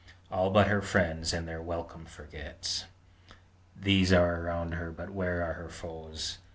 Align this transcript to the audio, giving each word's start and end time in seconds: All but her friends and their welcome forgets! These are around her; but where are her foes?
All 0.31 0.49
but 0.49 0.65
her 0.65 0.81
friends 0.81 1.31
and 1.31 1.47
their 1.47 1.61
welcome 1.61 2.05
forgets! 2.05 2.85
These 3.75 4.11
are 4.11 4.41
around 4.41 4.73
her; 4.73 4.89
but 4.91 5.11
where 5.11 5.47
are 5.47 5.53
her 5.53 5.69
foes? 5.69 6.39